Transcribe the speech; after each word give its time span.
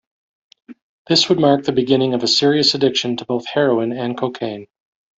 This 1.07 1.29
would 1.29 1.39
mark 1.39 1.63
the 1.63 1.71
beginning 1.71 2.15
of 2.15 2.23
a 2.23 2.27
serious 2.27 2.73
addiction 2.73 3.17
to 3.17 3.25
both 3.25 3.45
heroin 3.45 3.91
and 3.91 4.17
cocaine. 4.17 4.65